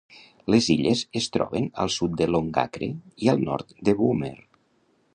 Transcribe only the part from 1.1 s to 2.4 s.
es troben al sud de